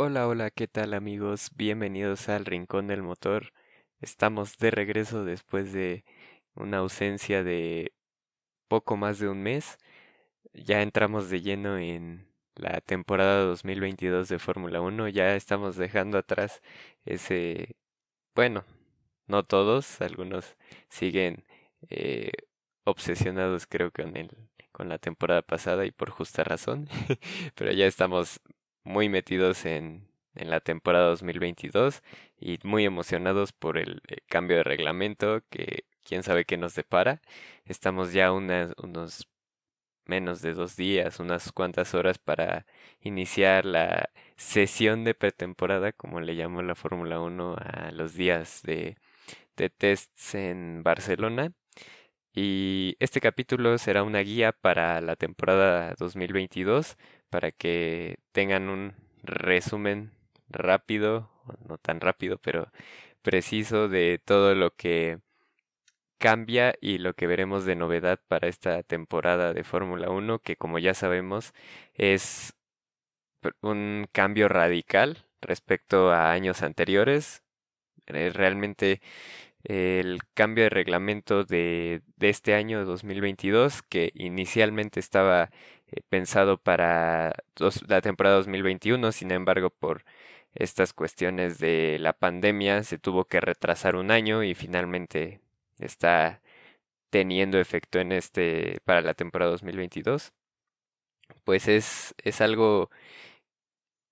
[0.00, 1.50] Hola, hola, ¿qué tal amigos?
[1.56, 3.52] Bienvenidos al Rincón del Motor.
[4.00, 6.04] Estamos de regreso después de
[6.54, 7.92] una ausencia de
[8.68, 9.78] poco más de un mes.
[10.54, 15.08] Ya entramos de lleno en la temporada 2022 de Fórmula 1.
[15.08, 16.62] Ya estamos dejando atrás
[17.04, 17.76] ese...
[18.36, 18.64] Bueno,
[19.26, 20.56] no todos, algunos
[20.88, 21.44] siguen
[21.90, 22.32] eh,
[22.84, 24.30] obsesionados creo que con el,
[24.72, 26.88] con la temporada pasada y por justa razón.
[27.56, 28.40] Pero ya estamos
[28.88, 32.02] muy metidos en, en la temporada 2022
[32.40, 37.20] y muy emocionados por el, eh, cambio de reglamento que quién sabe qué nos depara.
[37.66, 39.28] Estamos ya unos
[40.06, 42.66] menos de dos días, unas cuantas horas para
[43.00, 48.96] iniciar la sesión de pretemporada, como le llamó la Fórmula 1 a los días de,
[49.56, 51.52] de tests en Barcelona.
[52.34, 56.96] Y este capítulo será una guía para la temporada 2022
[57.30, 60.12] para que tengan un resumen
[60.48, 61.30] rápido,
[61.68, 62.70] no tan rápido, pero
[63.22, 65.18] preciso de todo lo que
[66.18, 70.78] cambia y lo que veremos de novedad para esta temporada de Fórmula 1, que como
[70.78, 71.52] ya sabemos
[71.94, 72.54] es
[73.62, 77.44] un cambio radical respecto a años anteriores.
[78.06, 79.00] Eh, realmente
[79.64, 85.50] el cambio de reglamento de, de este año 2022, que inicialmente estaba
[85.90, 87.34] eh, pensado para
[87.88, 90.04] la temporada 2021, sin embargo por
[90.54, 95.40] estas cuestiones de la pandemia se tuvo que retrasar un año y finalmente
[95.78, 96.40] está
[97.10, 100.32] teniendo efecto en este para la temporada 2022
[101.44, 102.90] pues es, es algo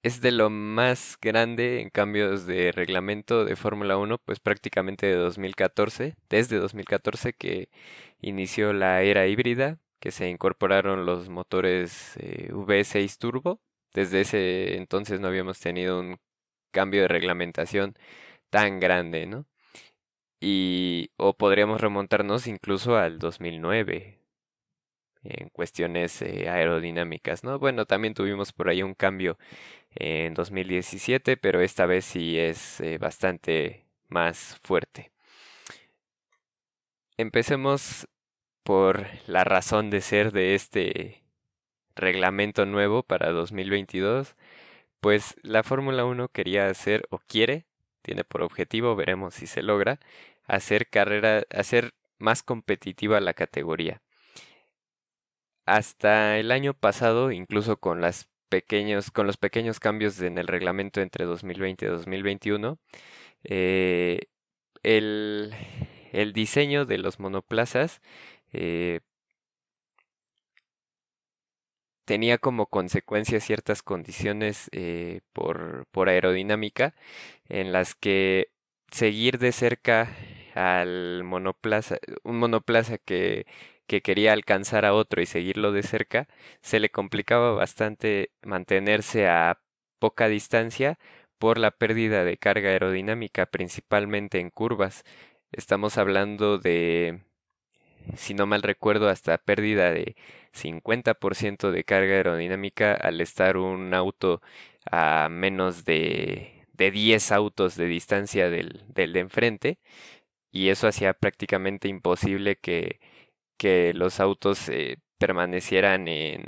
[0.03, 5.17] es de lo más grande en cambios de reglamento de Fórmula 1, pues prácticamente de
[5.17, 7.71] 2014, desde 2014 que
[8.21, 13.61] inició la era híbrida, que se incorporaron los motores eh, V6 turbo.
[13.95, 16.19] Desde ese entonces no habíamos tenido un
[16.71, 17.95] cambio de reglamentación
[18.51, 19.47] tan grande, ¿no?
[20.41, 24.21] Y o podríamos remontarnos incluso al 2009
[25.25, 27.59] en cuestiones eh, aerodinámicas, ¿no?
[27.59, 29.39] Bueno, también tuvimos por ahí un cambio
[29.95, 35.13] en 2017, pero esta vez sí es eh, bastante más fuerte.
[37.17, 38.07] Empecemos
[38.67, 41.23] por la razón de ser de este
[41.95, 44.37] reglamento nuevo para 2022
[45.01, 47.65] pues la Fórmula 1 quería hacer o quiere,
[48.03, 50.01] tiene por objetivo, veremos si se logra,
[50.49, 54.03] hacer carrera, hacer más competitiva la categoría.
[55.65, 61.89] Hasta el año pasado, incluso con los pequeños cambios en el reglamento entre 2020 y
[61.89, 62.79] 2021,
[63.45, 64.21] eh,
[64.83, 65.53] el,
[66.33, 68.01] diseño de los monoplazas
[68.57, 69.01] eh,
[72.05, 76.95] tenía como consecuencia ciertas condiciones eh, por, por aerodinámica
[77.49, 78.49] en las que
[78.93, 80.11] seguir de cerca
[80.55, 83.47] al monoplaza, un monoplaza que,
[83.87, 86.29] que quería alcanzar a otro y seguirlo de cerca,
[86.63, 89.61] se le complicaba bastante mantenerse a
[89.99, 90.99] poca distancia
[91.39, 95.05] por la pérdida de carga aerodinámica, principalmente en curvas.
[95.53, 97.23] Estamos hablando de
[98.17, 100.17] si no mal recuerdo, hasta pérdida de
[100.53, 104.41] 50% de carga aerodinámica al estar un auto
[104.91, 109.79] a menos de, de 10 autos de distancia del, del de enfrente.
[110.53, 113.01] Y eso hacía prácticamente imposible que,
[113.59, 116.45] que los autos eh, permanecieran en...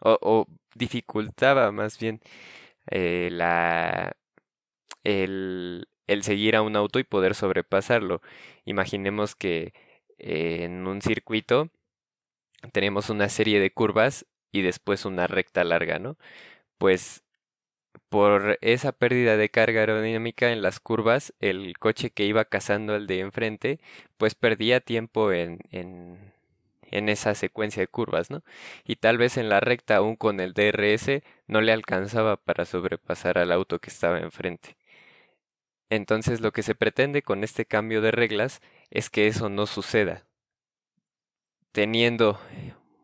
[0.00, 2.20] O, dificultaba más bien
[2.90, 4.16] eh, la,
[5.04, 8.22] el, el seguir a un auto y poder sobrepasarlo.
[8.64, 9.72] Imaginemos que
[10.18, 11.70] en un circuito
[12.72, 16.16] tenemos una serie de curvas y después una recta larga, ¿no?
[16.78, 17.22] Pues
[18.08, 23.06] por esa pérdida de carga aerodinámica en las curvas, el coche que iba cazando al
[23.06, 23.80] de enfrente,
[24.18, 26.32] pues perdía tiempo en, en,
[26.90, 28.42] en esa secuencia de curvas, ¿no?
[28.84, 33.38] Y tal vez en la recta, aún con el DRS, no le alcanzaba para sobrepasar
[33.38, 34.76] al auto que estaba enfrente.
[35.90, 38.60] Entonces lo que se pretende con este cambio de reglas
[38.90, 40.26] es que eso no suceda.
[41.72, 42.38] Teniendo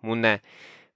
[0.03, 0.43] una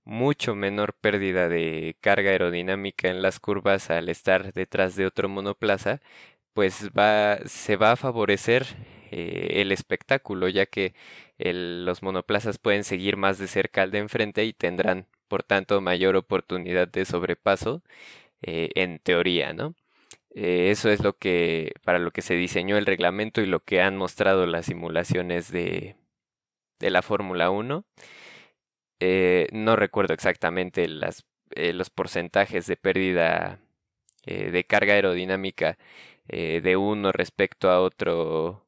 [0.05, 6.01] mucho menor pérdida de carga aerodinámica en las curvas al estar detrás de otro monoplaza,
[6.55, 8.67] pues va, se va a favorecer
[9.13, 10.95] eh, el espectáculo, ya que
[11.39, 16.17] los monoplazas pueden seguir más de cerca al de enfrente y tendrán, por tanto, mayor
[16.17, 17.83] oportunidad de sobrepaso,
[18.43, 19.75] eh, en teoría, ¿no?
[20.37, 23.81] Eh, eso es lo que, para lo que se diseñó el reglamento y lo que
[23.81, 25.97] han mostrado las simulaciones de,
[26.81, 27.85] de la Fórmula 1.
[29.01, 33.61] Eh, no recuerdo exactamente las, eh, los porcentajes de pérdida
[34.27, 35.79] de carga aerodinámica
[36.29, 38.67] de uno respecto a otro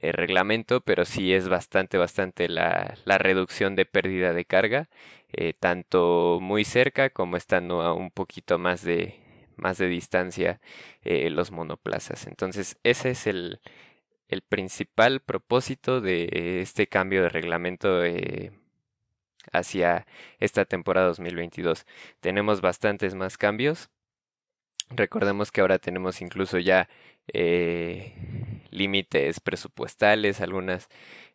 [0.00, 4.88] reglamento, pero sí es bastante, bastante la, la reducción de pérdida de carga,
[5.60, 9.25] tanto muy cerca como estando a un poquito más de,
[9.56, 10.60] más de distancia
[11.04, 12.26] los monoplazas.
[12.26, 13.60] Entonces, ese es el,
[14.28, 18.02] el principal propósito de este cambio de reglamento
[19.52, 20.06] hacia
[20.38, 21.86] esta temporada 2022.
[22.20, 23.90] Tenemos bastantes más cambios.
[24.90, 26.88] Recordemos que ahora tenemos incluso ya
[27.32, 28.12] eh,
[28.70, 30.88] límites presupuestales, algunas.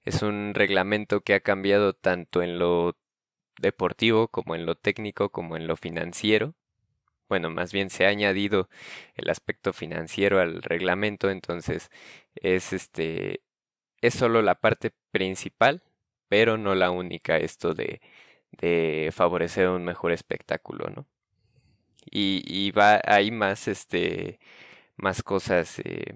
[0.04, 2.98] Es un reglamento que ha cambiado tanto en lo
[3.60, 6.56] deportivo como en lo técnico como en lo financiero.
[7.32, 8.68] Bueno, más bien se ha añadido
[9.16, 11.90] el aspecto financiero al reglamento, entonces
[12.36, 13.42] es este
[14.02, 15.84] es solo la parte principal
[16.30, 18.02] pero no la única esto de,
[18.52, 21.08] de favorecer un mejor espectáculo, ¿no?
[22.10, 24.40] Y, y va, hay más, este,
[24.98, 26.16] más cosas eh,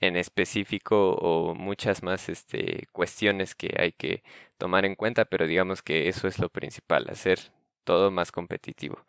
[0.00, 4.22] en específico o muchas más este, cuestiones que hay que
[4.58, 7.38] tomar en cuenta, pero digamos que eso es lo principal, hacer
[7.84, 9.06] todo más competitivo.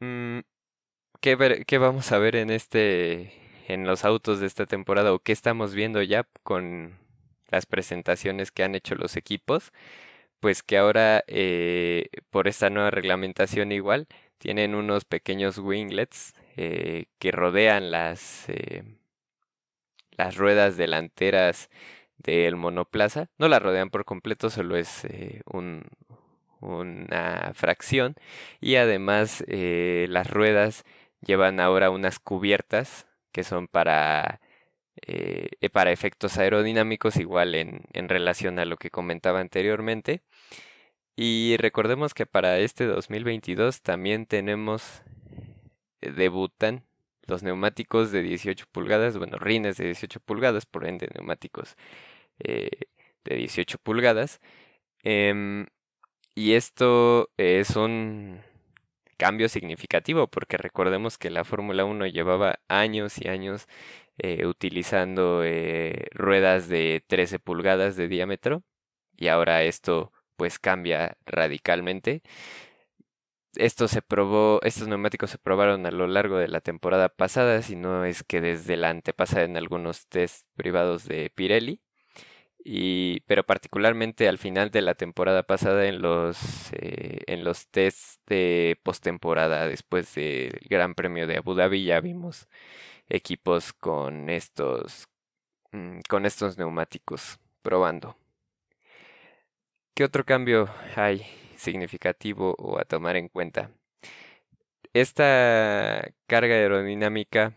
[0.00, 0.40] Mm,
[1.20, 3.32] ¿qué, ver, ¿Qué vamos a ver en este
[3.68, 6.98] en los autos de esta temporada o qué estamos viendo ya con
[7.48, 9.72] las presentaciones que han hecho los equipos,
[10.40, 14.08] pues que ahora eh, por esta nueva reglamentación igual
[14.38, 18.84] tienen unos pequeños winglets eh, que rodean las, eh,
[20.12, 21.70] las ruedas delanteras
[22.18, 23.30] del monoplaza.
[23.38, 25.06] No la rodean por completo, solo es
[25.46, 25.84] un,
[26.60, 28.14] una fracción.
[28.60, 30.84] Y además las ruedas
[31.20, 34.40] llevan ahora unas cubiertas que son para
[35.06, 40.22] eh, eh, para efectos aerodinámicos igual en, en, relación a lo que comentaba anteriormente.
[41.16, 45.02] Y recordemos que para este 2022 también tenemos,
[46.00, 46.84] eh, debutan
[47.26, 51.76] los neumáticos de 18 pulgadas, bueno, rines de 18 pulgadas, por ende neumáticos
[52.38, 52.86] de
[53.24, 54.40] 18 pulgadas.
[56.38, 58.40] Y esto es un
[59.16, 63.66] cambio significativo porque recordemos que la Fórmula 1 llevaba años y años
[64.18, 68.62] eh, utilizando eh, ruedas de 13 pulgadas de diámetro
[69.16, 72.22] y ahora esto pues cambia radicalmente.
[73.56, 77.74] Esto se probó, estos neumáticos se probaron a lo largo de la temporada pasada, si
[77.74, 81.80] no es que desde la antepasada en algunos test privados de Pirelli.
[82.64, 88.20] Y, pero particularmente al final de la temporada pasada en los eh, en los tests
[88.26, 92.48] de postemporada después del Gran Premio de Abu Dhabi ya vimos
[93.08, 95.08] equipos con estos
[95.72, 98.16] mm, con estos neumáticos probando.
[99.94, 101.26] ¿Qué otro cambio hay
[101.56, 103.70] significativo o a tomar en cuenta?
[104.92, 107.52] Esta carga aerodinámica,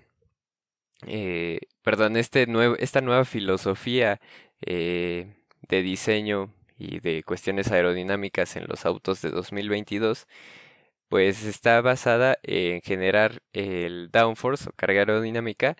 [1.07, 4.19] eh, perdón, este nuevo, esta nueva filosofía
[4.61, 5.27] eh,
[5.67, 10.27] de diseño y de cuestiones aerodinámicas en los autos de 2022
[11.09, 15.75] pues está basada en generar el downforce o carga aerodinámica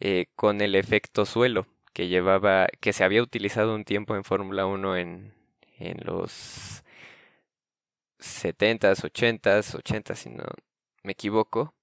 [0.00, 4.66] eh, con el efecto suelo que llevaba, que se había utilizado un tiempo en Fórmula
[4.66, 5.34] 1 en,
[5.78, 6.82] en los
[8.18, 10.44] 70s, 80s, 80 si no
[11.04, 11.74] me equivoco,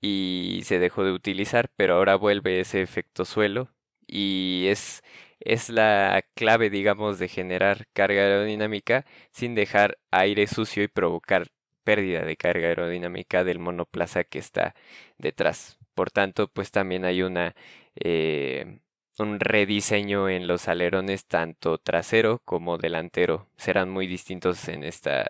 [0.00, 3.70] y se dejó de utilizar, pero ahora vuelve ese efecto suelo
[4.06, 5.02] y es,
[5.40, 11.48] es la clave, digamos, de generar carga aerodinámica sin dejar aire sucio y provocar
[11.84, 14.74] pérdida de carga aerodinámica del monoplaza que está
[15.18, 15.78] detrás.
[15.94, 17.54] Por tanto, pues también hay una
[17.96, 18.80] eh,
[19.18, 23.48] un rediseño en los alerones tanto trasero como delantero.
[23.56, 25.26] Serán muy distintos en esta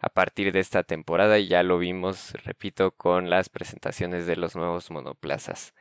[0.00, 4.54] a partir de esta temporada y ya lo vimos, repito, con las presentaciones de los
[4.56, 5.74] nuevos monoplazas.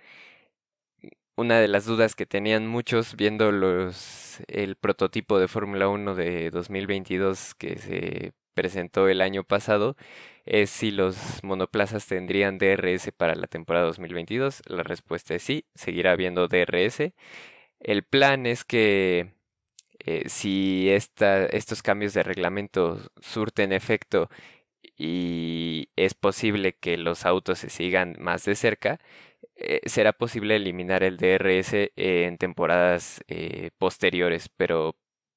[1.36, 7.56] Una de las dudas que tenían muchos viendo el prototipo de Fórmula 1 de 2022
[7.56, 9.96] que se presentó el año pasado
[10.46, 14.62] es si los monoplazas tendrían DRS para la temporada 2022.
[14.68, 17.14] La respuesta es sí, seguirá habiendo DRS.
[17.80, 19.34] El plan es que
[20.00, 24.30] eh, si estos cambios de reglamento surten efecto
[24.98, 29.00] y es posible que los autos se sigan más de cerca,
[29.64, 34.96] eh, será posible eliminar el DRS en temporadas eh, posteriores, pero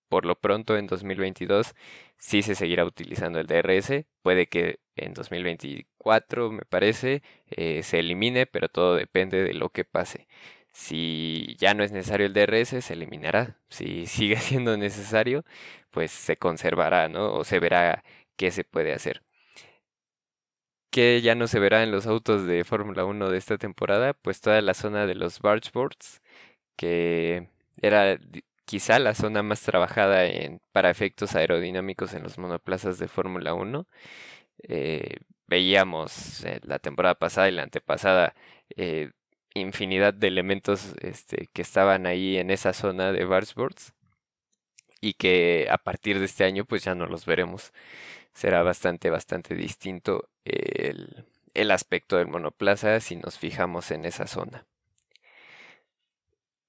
[0.09, 1.75] por lo pronto en 2022
[2.19, 4.07] sí se seguirá utilizando el DRS.
[4.23, 9.85] Puede que en 2024, me parece, eh, se elimine, pero todo depende de lo que
[9.85, 10.29] pase.
[10.73, 13.59] Si ya no es necesario el DRS, se eliminará.
[13.71, 15.45] Si sigue siendo necesario,
[15.91, 17.35] pues se conservará, ¿no?
[17.35, 18.05] O se verá
[18.37, 19.26] qué se puede hacer.
[20.91, 24.41] Que ya no se verá en los autos de Fórmula 1 de esta temporada, pues
[24.41, 26.23] toda la zona de los bargeboards,
[26.77, 27.49] que
[27.83, 28.19] era
[28.67, 30.25] quizá la zona más trabajada
[30.73, 33.87] para efectos aerodinámicos en los monoplazas de Fórmula 1.
[34.69, 38.35] Eh, veíamos la temporada pasada y la antepasada
[38.77, 39.13] eh,
[39.55, 43.95] infinidad de elementos este, que estaban ahí en esa zona de bargeboards
[45.01, 47.73] y que a partir de este año pues ya no los veremos.
[48.35, 54.67] Será bastante, bastante distinto el, el aspecto del monoplaza si nos fijamos en esa zona.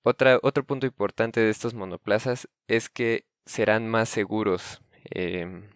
[0.04, 4.82] Otra, otro punto importante de estos monoplazas es que serán más seguros.
[5.06, 5.70] Em,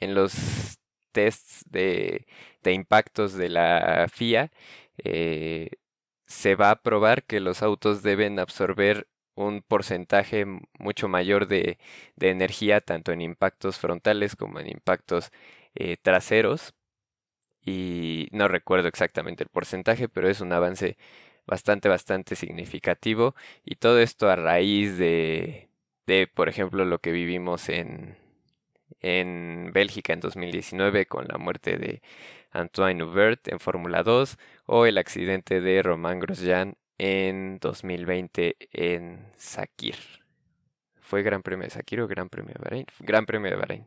[0.00, 0.78] en los
[1.12, 2.26] tests de,
[2.62, 4.50] de, impactos de la FIA
[4.98, 5.70] eh,
[6.26, 10.46] se va a probar que los autos deben absorber un porcentaje
[10.78, 11.78] mucho mayor de,
[12.16, 15.30] de energía tanto en impactos frontales como en impactos
[15.74, 16.74] eh, traseros
[17.68, 20.96] y no recuerdo exactamente el porcentaje pero es un avance
[21.46, 23.34] bastante bastante significativo
[23.64, 25.68] y todo esto a raíz de,
[26.34, 28.16] por ejemplo lo que vivimos en
[29.00, 32.02] en Bélgica en 2019 con la muerte de
[32.50, 39.96] Antoine Hubert en Fórmula 2 o el accidente de Romain Grosjean en 2020 en Sakir.
[41.00, 42.86] ¿Fue Gran Premio de Sakir o Gran Premio de Bahrein?
[43.00, 43.86] Gran Premio de Bahrein.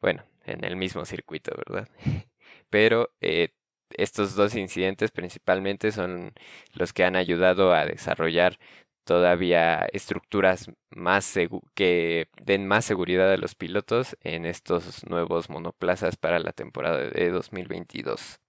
[0.00, 1.88] Bueno, en el mismo circuito, ¿verdad?
[2.70, 3.50] Pero eh,
[3.96, 6.32] estos dos incidentes principalmente son
[6.72, 8.58] los que han ayudado a desarrollar
[9.04, 11.34] todavía estructuras más
[11.74, 17.30] que den más seguridad a los pilotos en estos nuevos monoplazas para la temporada de
[17.30, 18.40] 2022.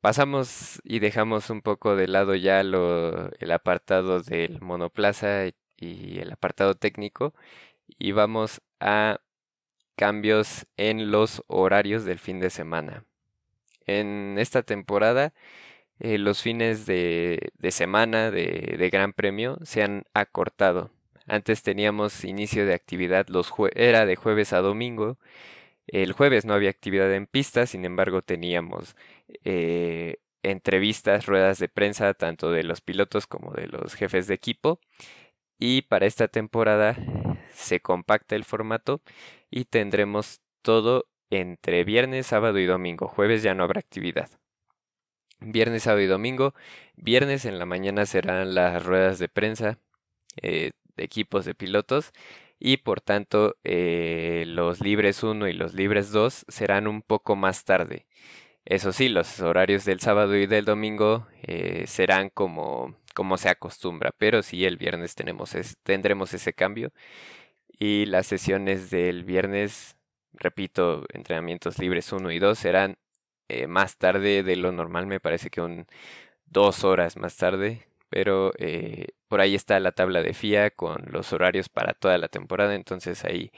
[0.00, 5.46] Pasamos y dejamos un poco de lado ya lo, el apartado del monoplaza
[5.76, 7.34] y el apartado técnico
[7.98, 9.20] y vamos a
[9.96, 13.04] cambios en los horarios del fin de semana.
[13.86, 15.32] En esta temporada
[15.98, 20.90] eh, los fines de, semana de, Gran Premio se han acortado.
[21.26, 25.18] Antes teníamos inicio de actividad los era de jueves a domingo.
[25.86, 28.96] El jueves no había actividad en pista, sin embargo teníamos
[29.44, 34.80] eh, entrevistas, ruedas de prensa, tanto de los pilotos como de los jefes de equipo.
[35.58, 36.96] Y para esta temporada
[37.56, 39.00] se compacta el formato
[39.50, 43.08] y tendremos todo entre viernes, sábado y domingo.
[43.08, 44.30] Jueves ya no habrá actividad.
[45.40, 46.54] Viernes, sábado y domingo.
[46.96, 49.78] Viernes en la mañana serán las ruedas de prensa
[50.42, 52.12] eh, de equipos de pilotos
[52.58, 57.64] y por tanto eh, los libres 1 y los libres 2 serán un poco más
[57.64, 58.06] tarde.
[58.64, 64.12] Eso sí, los horarios del sábado y del domingo eh, serán como, como se acostumbra,
[64.18, 66.92] pero sí el viernes tenemos tendremos ese cambio
[67.78, 69.96] y las sesiones del viernes,
[70.32, 72.98] repito, entrenamientos libres 1 y 2 serán
[73.48, 75.86] eh, más tarde de lo normal, me parece que un
[76.46, 81.32] dos horas más tarde, pero eh, por ahí está la tabla de FIA con los
[81.32, 83.52] horarios para toda la temporada, entonces ahí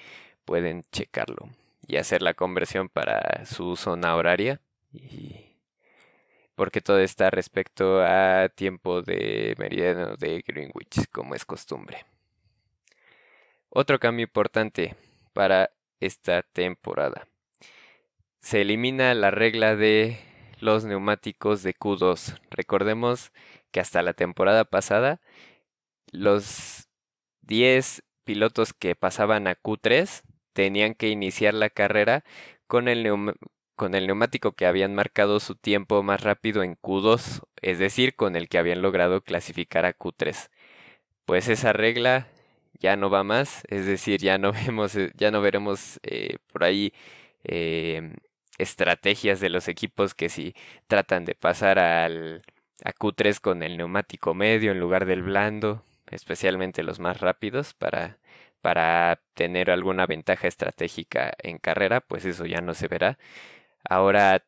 [0.44, 1.50] pueden checarlo
[1.86, 4.60] y hacer la conversión para su zona horaria
[4.92, 5.48] y
[6.54, 12.04] porque todo está respecto a tiempo de meridiano de Greenwich, como es costumbre.
[13.70, 14.96] Otro cambio importante
[15.32, 15.70] para
[16.00, 17.28] esta temporada
[18.40, 20.18] se elimina la regla de
[20.60, 22.38] los neumáticos de Q2.
[22.50, 23.32] Recordemos
[23.70, 25.20] que hasta la temporada pasada
[26.12, 26.88] los
[27.42, 30.22] 10 pilotos que pasaban a Q3
[30.52, 32.24] tenían que iniciar la carrera
[32.66, 33.02] con el,
[34.06, 38.58] neumático que habían marcado su tiempo más rápido en Q2, es decir, con el que
[38.58, 40.48] habían logrado clasificar a Q3.
[41.24, 42.28] Pues esa regla
[42.80, 46.92] ya no va más, es decir, ya no vemos, ya no veremos eh, por ahí
[47.44, 48.14] eh,
[48.58, 50.54] estrategias de los equipos que si
[50.88, 52.42] tratan de pasar al
[52.84, 58.18] a Q3 con el neumático medio en lugar del blando, especialmente los más rápidos para
[58.60, 63.18] para tener alguna ventaja estratégica en carrera, pues eso ya no se verá.
[63.88, 64.44] Ahora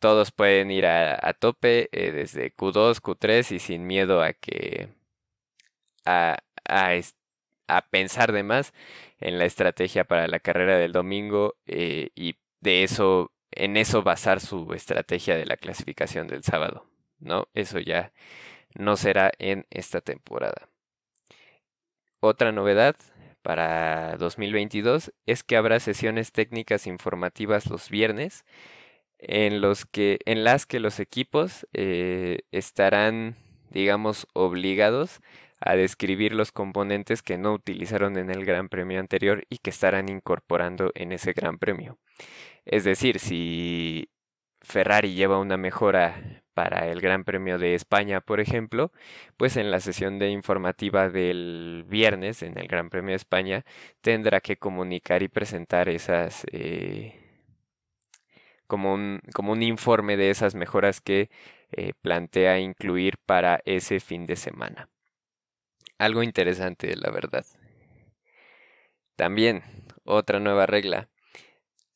[0.00, 4.88] todos pueden ir a, tope eh, desde Q2, Q3 y sin miedo a que
[6.04, 6.36] a,
[6.68, 6.94] a,
[7.68, 8.72] a, pensar de más
[9.20, 14.40] en la estrategia para la carrera del domingo eh, y de eso en eso basar
[14.40, 16.86] su estrategia de la clasificación del sábado,
[17.20, 17.48] ¿no?
[17.54, 18.12] Eso ya
[18.74, 20.68] no será en esta temporada.
[22.20, 22.96] Otra novedad
[23.42, 28.44] para 2022 es que habrá sesiones técnicas informativas los viernes
[29.18, 33.36] en los que en las que los equipos eh, estarán
[33.70, 39.58] digamos obligados a describir los componentes que no utilizaron en el Gran Premio anterior y
[39.58, 41.98] que estarán incorporando en ese Gran Premio.
[42.66, 44.10] Es decir, si
[44.60, 48.92] Ferrari lleva una mejora para el Gran Premio de España, por ejemplo,
[49.36, 53.64] pues en la sesión de informativa del viernes en el Gran Premio de España
[54.00, 57.20] tendrá que comunicar y presentar esas eh,
[58.66, 61.30] como, un, como un informe de esas mejoras que
[61.72, 64.88] eh, plantea incluir para ese fin de semana.
[65.98, 67.46] Algo interesante, la verdad.
[69.16, 69.62] También,
[70.04, 71.08] otra nueva regla.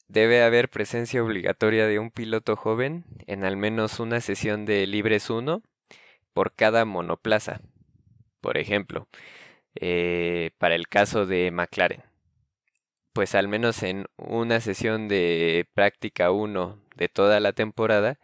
[0.08, 5.28] Debe haber presencia obligatoria de un piloto joven en al menos una sesión de Libres
[5.28, 5.62] 1
[6.32, 7.60] por cada monoplaza.
[8.40, 9.08] Por ejemplo,
[9.74, 12.04] eh, para el caso de McLaren,
[13.12, 18.18] pues al menos en una sesión de práctica 1 de toda la temporada,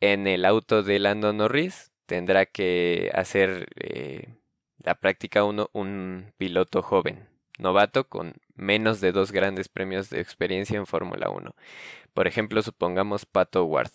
[0.00, 4.34] en el auto de Lando Norris tendrá que hacer eh,
[4.86, 7.28] la práctica 1 un piloto joven
[7.58, 11.56] novato con menos de dos grandes premios de experiencia en Fórmula 1.
[12.14, 13.90] Por ejemplo, supongamos Pato Ward.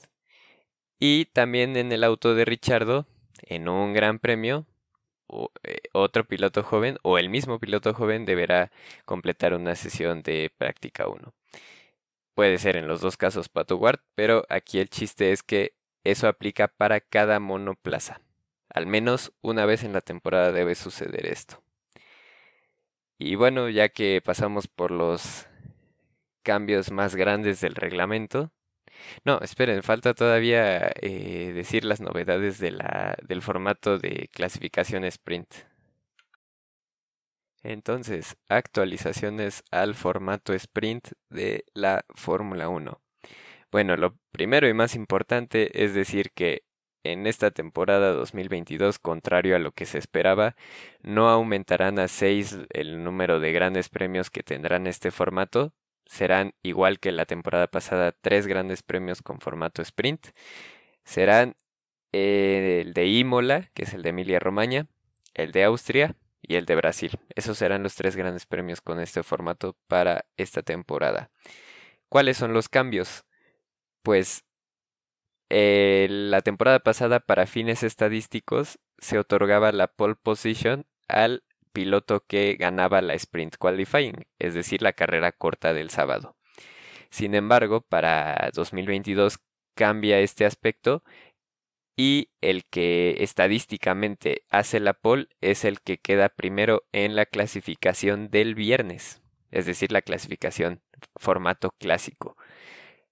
[1.00, 3.07] Y también en el auto de Richardo,
[3.43, 4.65] en un gran premio,
[5.63, 8.69] eh, otro piloto joven o el mismo piloto joven deberá
[9.05, 11.33] completar una sesión de práctica 1.
[12.36, 16.27] Puede ser en los dos casos Pato Ward, pero aquí el chiste es que eso
[16.27, 18.19] aplica para cada monoplaza.
[18.74, 21.62] Al menos una vez en la temporada debe suceder esto.
[23.18, 25.48] Y bueno, ya que pasamos por los
[26.44, 28.51] cambios más grandes del reglamento.
[29.25, 35.54] No, esperen, falta todavía eh, decir las novedades del formato de clasificación sprint.
[37.63, 43.01] Entonces, actualizaciones al formato sprint de la Fórmula 1.
[43.72, 46.63] Bueno, lo primero y más importante es decir que
[47.03, 50.55] en esta temporada 2022, contrario a lo que se esperaba,
[51.01, 55.73] no aumentarán a 6 el número de grandes premios que tendrán este formato.
[56.06, 60.28] Serán igual que la temporada pasada, tres grandes premios con formato sprint.
[61.04, 61.56] Serán
[62.12, 64.88] el de Imola, que es el de Emilia Romagna,
[65.34, 67.19] el de Austria y el de Brasil.
[67.36, 71.32] Esos serán los tres grandes premios con este formato para esta temporada.
[72.10, 73.23] ¿Cuáles son los cambios?
[74.04, 74.43] Pues
[75.54, 82.56] eh, la temporada pasada, para fines estadísticos, se otorgaba la pole position al piloto que
[82.56, 86.38] ganaba la sprint qualifying, es decir, la carrera corta del sábado.
[87.10, 89.40] Sin embargo, para 2022
[89.76, 91.04] cambia este aspecto
[91.98, 98.30] y el que estadísticamente hace la pole es el que queda primero en la clasificación
[98.30, 100.82] del viernes, es decir, la clasificación
[101.18, 102.38] formato clásico.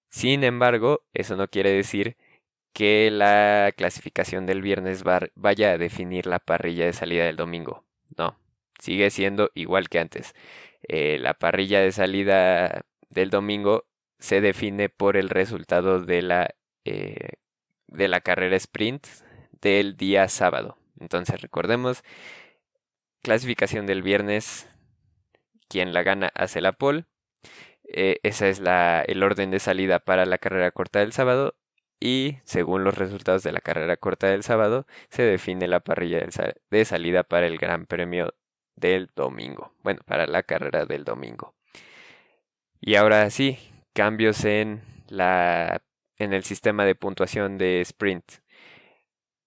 [0.08, 2.16] Sin embargo, eso no quiere decir
[2.80, 5.04] que la clasificación del viernes
[5.36, 7.84] vaya a definir la parrilla de salida del domingo.
[8.18, 8.40] No,
[8.80, 10.34] sigue siendo igual que antes.
[10.88, 13.84] Eh, la parrilla de salida del domingo
[14.20, 17.32] se define por el resultado de la, eh,
[17.88, 19.06] de la carrera sprint
[19.60, 20.78] del día sábado.
[21.02, 22.06] Entonces recordemos,
[23.22, 24.70] clasificación del viernes,
[25.68, 27.04] quien la gana hace la pole.
[27.84, 31.59] Eh, esa es la, el orden de salida para la carrera corta del sábado
[32.00, 36.26] y según los resultados de la carrera corta del sábado se define la parrilla
[36.70, 38.34] de salida para el Gran Premio
[38.76, 39.74] del domingo.
[39.84, 41.54] Bueno, para la carrera del domingo.
[42.82, 43.60] Y ahora sí,
[43.94, 45.82] cambios en la
[46.18, 48.26] en el sistema de puntuación de sprint.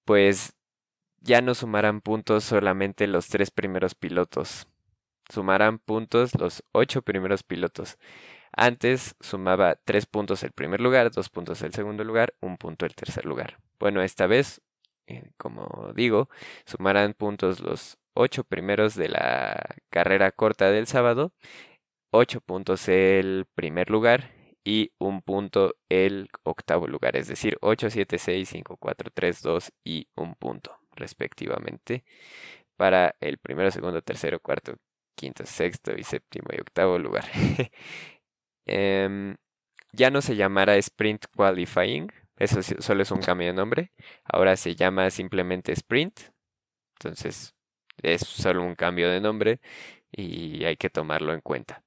[0.05, 0.55] Pues
[1.21, 4.67] ya no sumarán puntos solamente los tres primeros pilotos.
[5.31, 7.99] Sumarán puntos los ocho primeros pilotos.
[8.53, 12.95] Antes sumaba 3 puntos el primer lugar, 2 puntos el segundo lugar, 1 punto el
[12.95, 13.59] tercer lugar.
[13.79, 14.61] Bueno, esta vez,
[15.07, 16.29] eh, como digo,
[16.67, 21.33] sumarán puntos los 8 primeros de la carrera corta del sábado,
[22.11, 24.31] 8 puntos el primer lugar
[24.65, 29.73] y 1 punto el octavo lugar, es decir, 8, 7, 6, 5, 4, 3, 2
[29.85, 32.05] y 1 punto respectivamente
[32.77, 34.77] para el primero, segundo, tercero, cuarto,
[35.15, 37.25] quinto, sexto y séptimo y octavo lugar.
[38.66, 39.37] Em,
[39.92, 43.92] ya no se llamará Sprint Qualifying, eso solo es un cambio de nombre.
[44.25, 46.20] Ahora se llama simplemente Sprint.
[46.98, 47.55] Entonces
[48.03, 49.61] es solo un cambio de nombre
[50.12, 51.85] y hay que tomarlo en cuenta.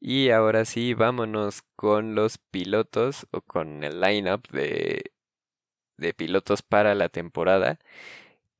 [0.00, 5.12] Y ahora sí, vámonos con los pilotos o con el lineup de,
[5.98, 7.78] de pilotos para la temporada,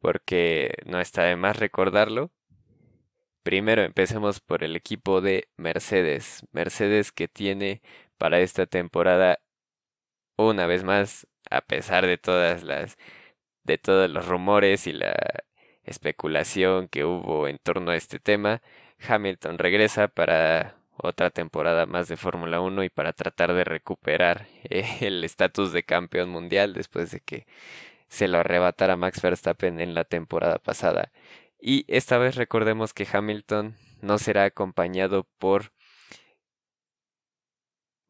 [0.01, 2.31] porque no está de más recordarlo.
[3.45, 6.47] Primero empecemos por el equipo de Mercedes.
[6.53, 7.83] Mercedes que tiene
[8.19, 9.39] para esta temporada
[10.37, 12.97] una vez más, a pesar de todas las
[13.65, 15.15] de todos los rumores y la
[15.85, 18.63] especulación que hubo en torno a este tema,
[19.07, 24.47] Hamilton regresa para otra temporada más de Fórmula 1 y para tratar de recuperar
[25.01, 27.47] el estatus de campeón mundial después de que
[28.09, 31.11] se lo arrebatara Max Verstappen en la temporada pasada.
[31.67, 35.73] Y esta vez recordemos que Hamilton no será acompañado por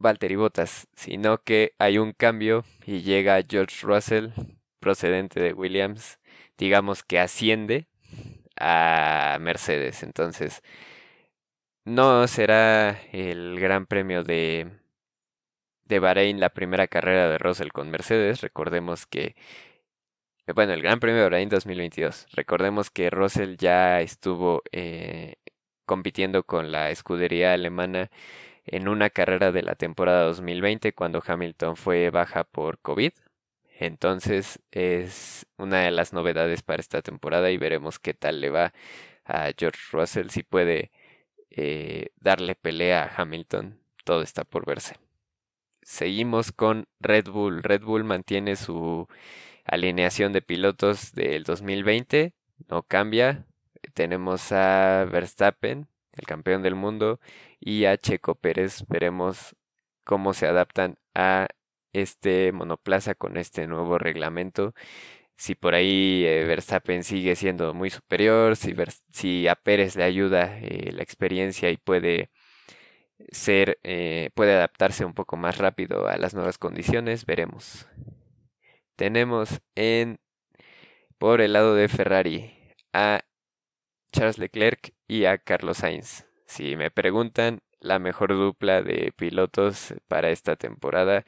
[0.01, 4.31] Valtteri Bottas, sino que hay un cambio y llega George Russell,
[4.81, 6.19] procedente de Williams,
[6.59, 7.87] digamos que asciende
[8.57, 10.03] a Mercedes.
[10.03, 10.61] Entonces,
[11.85, 14.69] no será el Gran Premio de,
[15.85, 18.41] de Bahrein la primera carrera de Russell con Mercedes.
[18.41, 19.37] Recordemos que,
[20.53, 22.27] bueno, el Gran Premio de Bahrein 2022.
[22.33, 25.37] Recordemos que Russell ya estuvo eh,
[25.87, 28.11] compitiendo con la escudería alemana
[28.67, 33.13] en una carrera de la temporada 2020 cuando Hamilton fue baja por COVID.
[33.79, 38.75] Entonces es una de las novedades para esta temporada y veremos qué tal le va
[39.25, 40.91] a George Russell si puede
[41.51, 43.81] eh, darle pelea a Hamilton.
[44.05, 44.97] Todo está por verse.
[45.83, 47.63] Seguimos con Red Bull.
[47.63, 49.09] Red Bull mantiene su
[49.65, 52.35] alineación de pilotos del 2020.
[52.69, 53.47] No cambia.
[53.95, 57.21] Tenemos a Verstappen, el campeón del mundo,
[57.61, 58.85] y a Checo Pérez.
[58.89, 59.57] Veremos
[60.05, 61.49] cómo se adaptan a
[61.93, 64.75] este monoplaza con este nuevo reglamento.
[65.37, 70.93] Si por ahí eh, Verstappen sigue siendo muy superior, si, a Pérez le ayuda eh,
[70.93, 72.31] la experiencia y puede
[73.31, 77.87] ser, eh, puede adaptarse un poco más rápido a las nuevas condiciones, veremos.
[78.97, 80.19] Tenemos en
[81.19, 82.53] por el lado de Ferrari
[82.93, 83.25] a
[84.13, 86.27] Charles Leclerc y a Carlos Sainz.
[86.47, 91.25] Si me preguntan, la mejor dupla de pilotos para esta temporada,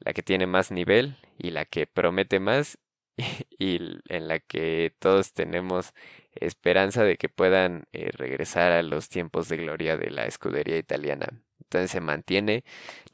[0.00, 2.78] la que tiene más nivel y la que promete más
[3.58, 5.94] y en la que todos tenemos
[6.34, 11.45] esperanza de que puedan eh, regresar a los tiempos de gloria de la escudería italiana.
[11.66, 12.64] Entonces se mantiene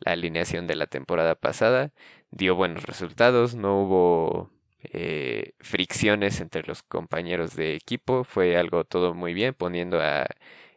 [0.01, 1.93] la alineación de la temporada pasada,
[2.31, 4.51] dio buenos resultados, no hubo
[4.85, 10.27] eh, fricciones entre los compañeros de equipo, fue algo todo muy bien, poniendo a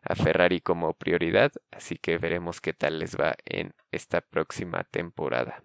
[0.06, 5.64] a Ferrari como prioridad, así que veremos qué tal les va en esta próxima temporada.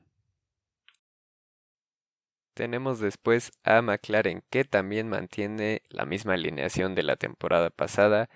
[2.54, 8.28] Tenemos después a McLaren que también mantiene la misma alineación de la temporada pasada,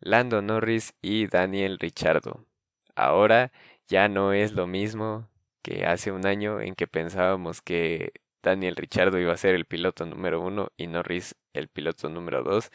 [0.00, 2.44] Lando Norris y Daniel Richardo.
[2.94, 3.52] Ahora
[3.88, 5.28] ya no es lo mismo
[5.62, 10.06] que hace un año en que pensábamos que Daniel Richardo iba a ser el piloto
[10.06, 12.70] número uno y Norris el piloto número dos.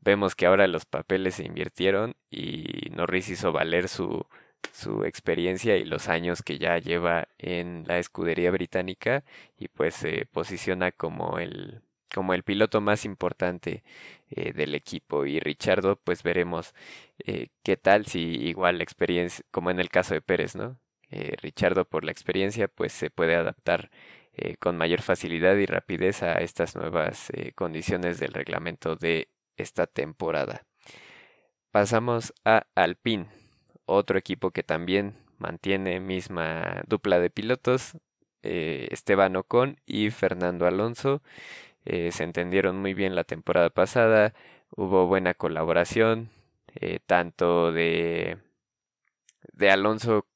[0.00, 4.26] Vemos que ahora los papeles se invirtieron y Norris hizo valer su,
[4.72, 9.24] su experiencia y los años que ya lleva en la escudería británica
[9.58, 11.82] y pues se posiciona como el
[12.14, 13.82] como el piloto más importante
[14.30, 16.74] eh, del equipo y Richardo pues veremos
[17.18, 20.78] eh, qué tal si igual la experiencia como en el caso de Pérez no
[21.10, 23.90] eh, Richardo por la experiencia pues se puede adaptar
[24.60, 30.64] con mayor facilidad y rapidez a estas nuevas condiciones del reglamento de esta temporada.
[31.70, 33.26] Pasamos a Alpine,
[33.84, 37.98] otro equipo que también mantiene misma dupla de pilotos,
[38.42, 41.22] eh, Esteban Ocon y Fernando Alonso.
[41.84, 44.34] Eh, se entendieron muy bien la temporada pasada,
[44.76, 46.30] hubo buena colaboración,
[46.74, 48.38] eh, tanto de,
[49.52, 50.26] de Alonso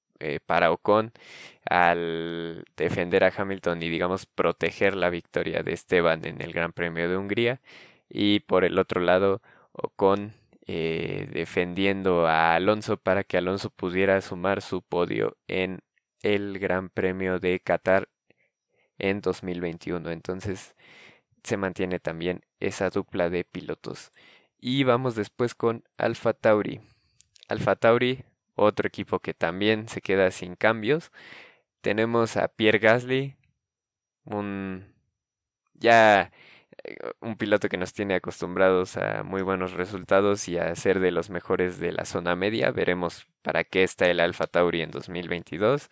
[0.46, 1.12] para Ocon
[1.68, 7.08] al defender a Hamilton y digamos proteger la victoria de Esteban en el Gran Premio
[7.08, 7.60] de Hungría
[8.08, 10.32] y por el otro lado Ocon
[10.68, 15.80] eh, defendiendo a Alonso para que Alonso pudiera sumar su podio en
[16.22, 18.08] el Gran Premio de Qatar
[18.98, 20.10] en 2021.
[20.10, 20.75] Entonces
[21.46, 24.12] se mantiene también esa dupla de pilotos.
[24.60, 26.80] Y vamos después con Alfa Tauri.
[27.48, 31.12] Alfa Tauri, otro equipo que también se queda sin cambios.
[31.82, 33.36] Tenemos a Pierre Gasly,
[34.24, 34.94] un
[35.74, 36.32] ya
[37.20, 41.30] un piloto que nos tiene acostumbrados a muy buenos resultados y a ser de los
[41.30, 42.70] mejores de la zona media.
[42.70, 45.88] Veremos para qué está el Alfa Tauri en 2022,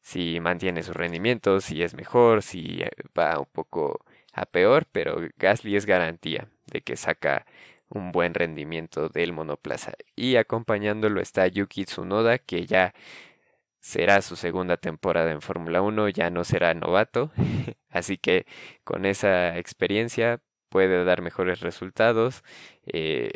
[0.00, 4.04] si mantiene su rendimiento, si es mejor, si eh, va un poco
[4.40, 7.46] a peor, pero Gasly es garantía de que saca
[7.88, 9.92] un buen rendimiento del monoplaza.
[10.16, 12.94] Y acompañándolo está Yuki Tsunoda, que ya
[13.80, 17.32] será su segunda temporada en Fórmula 1, ya no será novato,
[17.90, 18.46] así que
[18.84, 22.44] con esa experiencia puede dar mejores resultados.
[22.86, 23.32] Eh,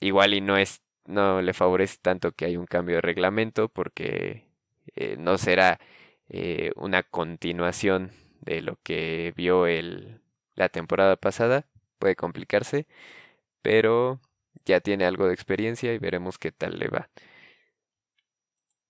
[0.00, 4.46] igual y no es no le favorece tanto que hay un cambio de reglamento porque
[4.96, 5.78] eh, no será
[6.28, 10.20] eh, una continuación de lo que vio el,
[10.54, 11.66] la temporada pasada.
[11.98, 12.86] Puede complicarse,
[13.62, 14.20] pero
[14.64, 17.10] ya tiene algo de experiencia y veremos qué tal le va.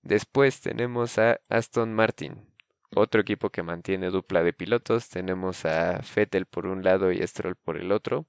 [0.03, 2.47] Después tenemos a Aston Martin,
[2.95, 5.09] otro equipo que mantiene dupla de pilotos.
[5.09, 8.27] Tenemos a Vettel por un lado y Stroll por el otro.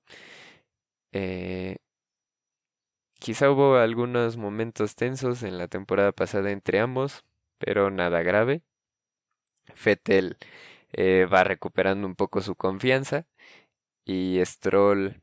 [1.11, 1.77] Eh,
[3.19, 7.25] quizá hubo algunos momentos tensos en la temporada pasada entre ambos,
[7.57, 8.61] pero nada grave.
[9.83, 10.37] Vettel
[10.97, 13.27] eh, va recuperando un poco su confianza
[14.05, 15.21] y Stroll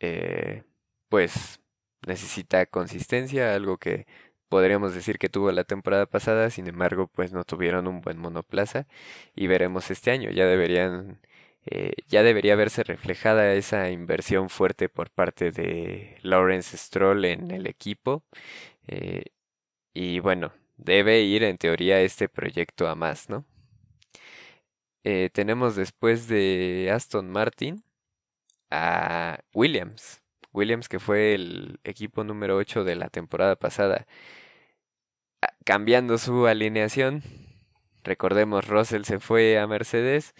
[0.00, 0.64] eh,
[1.08, 1.60] pues
[2.06, 4.06] necesita consistencia, algo que
[4.48, 8.86] podríamos decir que tuvo la temporada pasada, sin embargo, pues no tuvieron un buen monoplaza
[9.36, 11.20] y veremos este año, ya deberían
[11.66, 17.66] eh, ya debería verse reflejada esa inversión fuerte por parte de Lawrence Stroll en el
[17.66, 18.24] equipo
[19.94, 23.44] y bueno, debe ir en teoría este proyecto a más, ¿no?
[25.04, 27.82] Eh, tenemos después de Aston Martin
[28.70, 30.22] a Williams.
[30.52, 34.06] Williams que fue el equipo número 8 de la temporada pasada
[35.64, 37.22] cambiando su alineación.
[38.04, 40.34] Recordemos, Russell se fue a Mercedes.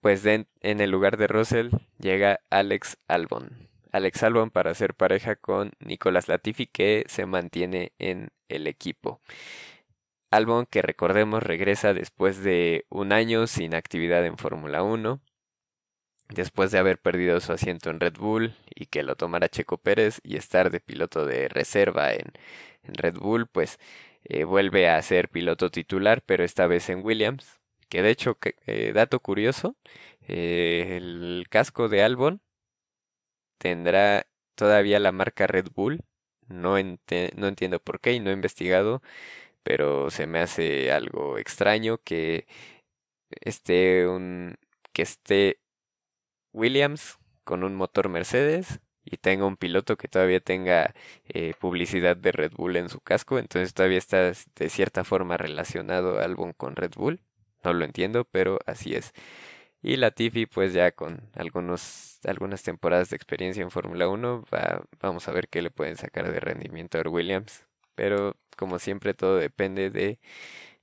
[0.00, 3.68] Pues en, el lugar de Russell llega Alex Albon.
[3.92, 9.20] Alex Albon para ser pareja con Nicolas Latifi que se mantiene en el equipo.
[10.30, 15.20] Albon que recordemos regresa después de un año sin actividad en Fórmula 1
[16.34, 20.20] después de haber perdido su asiento en Red Bull y que lo tomara Checo Pérez
[20.22, 22.32] y estar de piloto de reserva en,
[22.82, 23.78] Red Bull, pues
[24.24, 27.60] eh, vuelve a ser piloto titular, pero esta vez en Williams.
[27.88, 29.76] Que de hecho, eh, dato curioso,
[30.28, 32.40] eh, el casco de Albon
[33.58, 36.00] tendrá todavía la marca Red Bull.
[36.48, 36.76] No,
[37.36, 39.02] no entiendo por qué y no he investigado,
[39.62, 42.46] pero se me hace algo extraño que
[43.40, 44.56] esté un
[44.92, 45.60] que esté
[46.52, 50.94] Williams con un motor Mercedes y tenga un piloto que todavía tenga
[51.28, 56.20] eh, publicidad de Red Bull en su casco, entonces todavía está de cierta forma relacionado
[56.20, 57.20] Albon con Red Bull.
[57.64, 59.12] No lo entiendo, pero así es.
[59.82, 65.28] Y Latifi, pues ya con algunos, algunas temporadas de experiencia en Fórmula 1, va, vamos
[65.28, 67.66] a ver qué le pueden sacar de rendimiento a Williams.
[67.94, 70.18] Pero como siempre todo depende de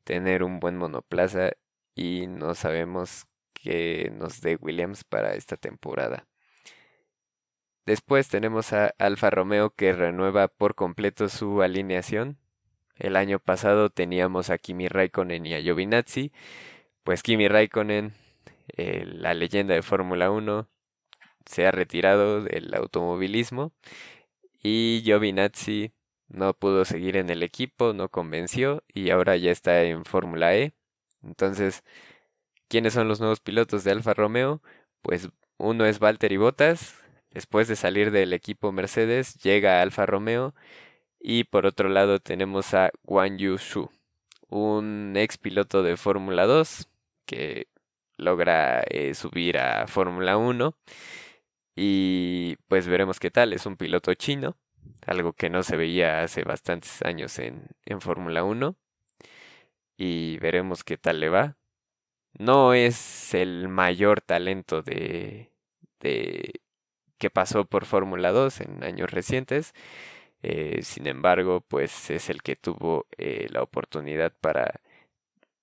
[0.04, 1.52] tener un buen monoplaza
[1.96, 6.28] y no sabemos qué nos dé Williams para esta temporada.
[7.86, 12.38] Después tenemos a Alfa Romeo que renueva por completo su alineación.
[12.96, 16.32] El año pasado teníamos a Kimi Raikkonen y a Giovinazzi.
[17.04, 18.14] Pues Kimi Raikkonen,
[18.76, 20.68] la leyenda de Fórmula 1,
[21.46, 23.72] se ha retirado del automovilismo.
[24.62, 25.94] Y Giovinazzi
[26.30, 30.74] no pudo seguir en el equipo, no convenció y ahora ya está en Fórmula E.
[31.24, 31.84] Entonces,
[32.68, 34.62] ¿quiénes son los nuevos pilotos de Alfa Romeo?
[35.02, 36.96] Pues uno es Valtteri Bottas,
[37.38, 40.56] Después de salir del equipo Mercedes, llega Alfa Romeo
[41.20, 43.92] y por otro lado tenemos a Guan Yu Shu,
[44.50, 46.90] un ex piloto de Fórmula 2
[47.28, 47.68] que
[48.18, 50.76] logra eh, subir a Fórmula 1
[51.76, 54.58] y pues veremos qué tal, es un piloto chino,
[55.06, 58.76] algo que no se veía hace bastantes años en, en Fórmula 1
[59.98, 61.58] y veremos qué tal le va.
[62.34, 65.52] No es el mayor talento de,
[66.00, 66.62] de
[67.18, 69.74] que pasó por Fórmula 2 en años recientes.
[70.44, 74.82] Eh, sin embargo, pues es el que tuvo eh, la oportunidad para,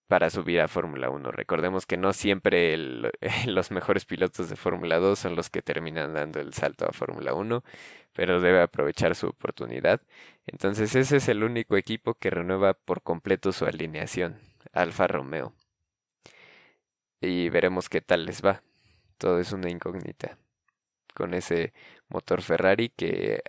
[0.08, 1.30] para subir a Fórmula 1.
[1.32, 2.76] Recordemos que no siempre
[3.46, 7.34] los mejores pilotos de Fórmula 2 son los que terminan dando el salto a Fórmula
[7.34, 7.64] 1,
[8.12, 10.00] pero debe aprovechar su oportunidad.
[10.46, 14.38] Entonces ese es el único equipo que renueva por completo su alineación,
[14.72, 15.54] Alfa Romeo.
[17.20, 18.62] Y veremos qué tal les va.
[19.18, 20.38] Todo es una incógnita
[21.14, 21.72] con ese
[22.08, 23.42] motor Ferrari que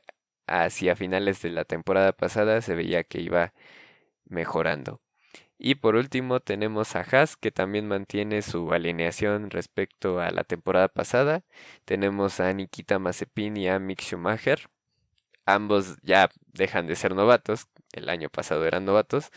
[0.47, 3.53] hacia finales de la temporada pasada se veía que iba
[4.25, 5.01] mejorando.
[5.57, 10.89] Y por último tenemos a Haas que también mantiene su alineación respecto a la temporada
[10.89, 11.43] pasada.
[11.85, 14.69] Tenemos a Nikita Mazepin y a Mick Schumacher.
[15.45, 19.29] Ambos ya dejan de ser novatos, el año pasado eran novatos,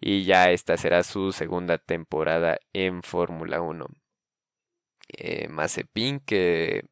[0.00, 3.86] y ya esta será su segunda temporada en Fórmula 1.
[5.18, 6.84] Eh, Mazepin que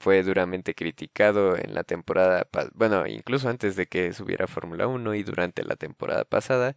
[0.00, 5.22] fue duramente criticado en la temporada, bueno, incluso antes de que subiera Fórmula 1 y
[5.24, 6.76] durante la temporada pasada.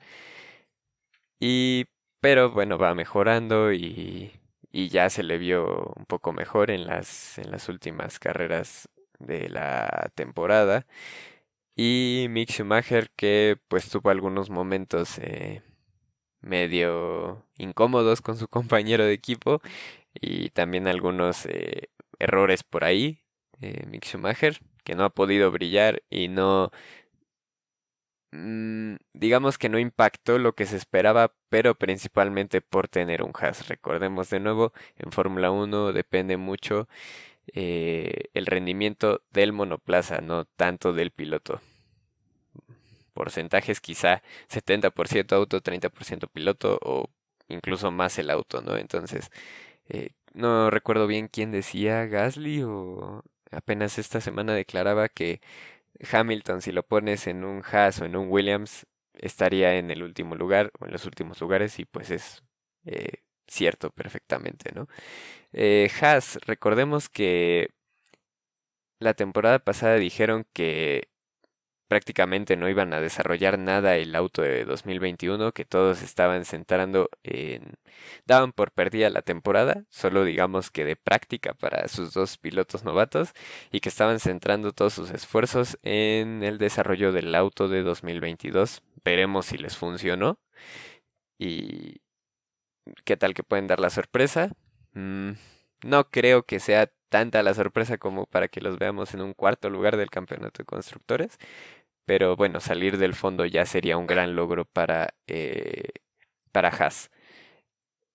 [1.42, 1.88] Y
[2.22, 4.32] pero bueno, va mejorando y,
[4.72, 9.50] y ya se le vio un poco mejor en las en las últimas carreras de
[9.50, 10.86] la temporada.
[11.76, 15.64] Y Mick Schumacher que pues tuvo algunos momentos eh,
[16.42, 19.62] medio incómodos con su compañero de equipo
[20.14, 23.22] y también algunos eh, errores por ahí,
[23.62, 26.72] eh, Mick Schumacher, que no ha podido brillar y no,
[28.32, 33.68] mm, digamos que no impactó lo que se esperaba, pero principalmente por tener un Haas.
[33.68, 36.88] Recordemos de nuevo, en Fórmula 1 depende mucho
[37.54, 41.62] eh, el rendimiento del monoplaza, no tanto del piloto.
[43.14, 47.10] Porcentajes quizá 70% auto, 30% piloto o
[47.50, 48.78] incluso más el auto, ¿no?
[48.78, 49.30] Entonces,
[49.90, 55.42] eh, no recuerdo bien quién decía, Gasly o apenas esta semana declaraba que
[56.12, 60.36] Hamilton, si lo pones en un Haas o en un Williams, estaría en el último
[60.36, 62.44] lugar o en los últimos lugares y pues es
[62.86, 64.88] eh, cierto perfectamente, ¿no?
[65.54, 67.70] Eh, Haas, recordemos que
[69.00, 71.11] la temporada pasada dijeron que
[71.92, 77.74] prácticamente no iban a desarrollar nada el auto de 2021, que todos estaban centrando en...
[78.26, 83.34] daban por perdida la temporada, solo digamos que de práctica para sus dos pilotos novatos,
[83.74, 88.82] y que estaban centrando todos sus esfuerzos en el desarrollo del auto de 2022.
[89.04, 90.40] Veremos si les funcionó
[91.38, 92.00] y
[93.04, 94.54] qué tal que pueden dar la sorpresa.
[94.94, 95.32] Mm,
[95.84, 99.70] no creo que sea tanta la sorpresa como para que los veamos en un cuarto
[99.70, 101.38] lugar del campeonato de constructores,
[102.12, 105.92] pero bueno, salir del fondo ya sería un gran logro para, eh,
[106.52, 107.10] para Haas.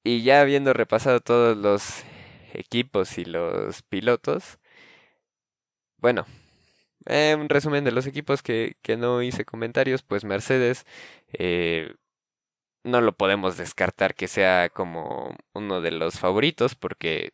[0.04, 2.04] Y ya habiendo repasado todos los
[2.52, 4.58] equipos y los pilotos,
[5.96, 6.26] bueno,
[7.06, 10.84] eh, un resumen de los equipos que, que, no hice comentarios, pues Mercedes
[11.32, 11.94] eh,
[12.84, 17.32] no lo podemos descartar que sea como uno de los favoritos porque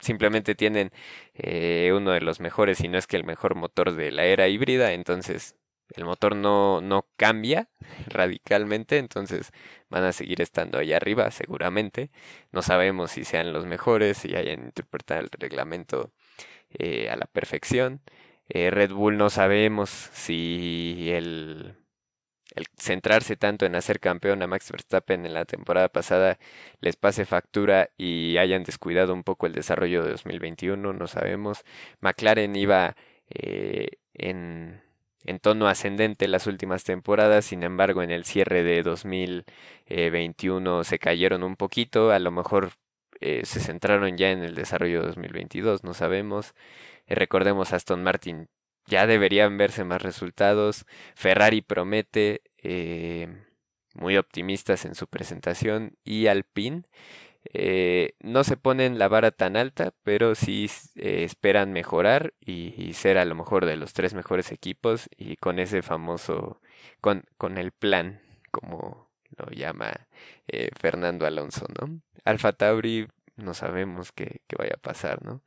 [0.00, 0.90] simplemente tienen
[1.34, 4.48] eh, uno de los mejores, y no es que el mejor motor de la era
[4.48, 5.56] híbrida, entonces
[5.94, 7.68] el motor no, no cambia
[8.06, 9.52] radicalmente, entonces
[9.90, 12.10] van a seguir estando ahí arriba seguramente.
[12.52, 16.12] No sabemos si sean los mejores, si hayan interpretado el reglamento
[16.78, 18.02] eh, a la perfección.
[18.48, 21.76] Eh, Red Bull no sabemos si el,
[22.76, 26.38] centrarse tanto en hacer campeón a Max Verstappen en la temporada pasada
[26.80, 31.64] les pase factura y hayan descuidado un poco el desarrollo de 2021, no sabemos.
[32.00, 32.96] McLaren iba
[33.30, 34.82] eh, en
[35.24, 41.42] en tono ascendente las últimas temporadas, sin embargo en el cierre de 2021 se cayeron
[41.42, 42.72] un poquito, a lo mejor
[43.20, 46.54] eh, se centraron ya en el desarrollo de 2022, no sabemos.
[47.06, 48.48] Eh, recordemos Aston Martin,
[48.86, 50.86] ya deberían verse más resultados.
[51.14, 53.28] Ferrari promete, eh,
[53.94, 56.82] muy optimistas en su presentación, y Alpine
[57.44, 63.18] eh, no se ponen la vara tan alta, pero sí eh, esperan mejorar y, ser
[63.18, 66.60] a lo mejor de los tres mejores equipos y con ese famoso,
[67.00, 69.92] con, con el plan, como lo llama
[70.46, 72.00] eh, Fernando Alonso, ¿no?
[72.24, 75.42] Alfa Tauri no sabemos qué, qué vaya a pasar, ¿no?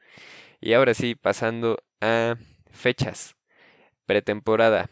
[0.60, 2.36] Y ahora sí, pasando a
[2.71, 3.36] fechas,
[4.05, 4.89] pretemporada.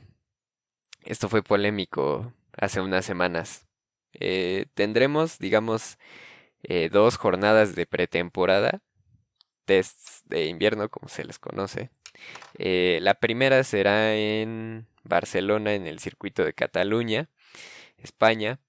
[1.03, 3.67] Esto fue polémico hace unas semanas.
[4.75, 5.97] tendremos, digamos,
[6.63, 8.81] eh, dos jornadas de pretemporada,
[9.65, 11.89] tests de invierno como se les conoce.
[12.57, 17.29] Eh, la primera será en Barcelona, en el circuito de Cataluña,
[17.97, 18.59] España,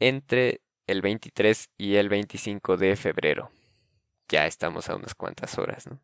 [0.00, 3.50] entre el 23 y el 25 de febrero.
[4.28, 6.00] Ya estamos a unas cuantas horas, ¿no?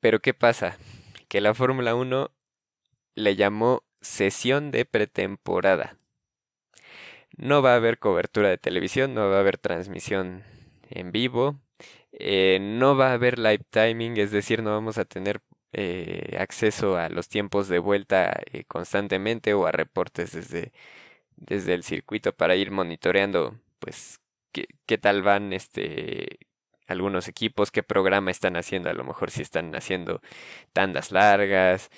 [0.00, 0.76] Pero ¿qué pasa?
[1.28, 2.30] Que la Fórmula 1
[3.14, 5.99] le llamó sesión de pretemporada.
[7.40, 10.44] No va a haber cobertura de televisión, no va a haber transmisión
[10.90, 11.58] en vivo,
[12.12, 15.40] eh, no va a haber live timing, es decir, no vamos a tener
[15.72, 20.72] eh, acceso a los tiempos de vuelta eh, constantemente o a reportes desde,
[21.36, 24.20] desde el circuito para ir monitoreando pues
[24.52, 26.40] qué, qué tal van este
[26.88, 30.20] algunos equipos, qué programa están haciendo, a lo mejor si están haciendo
[30.72, 31.90] tandas largas,